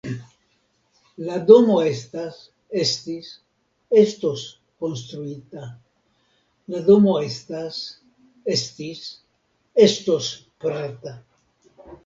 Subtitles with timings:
[1.25, 2.37] La domo estas,
[2.83, 3.27] estis,
[4.03, 4.45] estos
[4.85, 5.67] konstruita:
[6.75, 7.77] la domo estas,
[8.55, 9.03] estis,
[9.89, 10.31] estos
[10.65, 11.15] preta.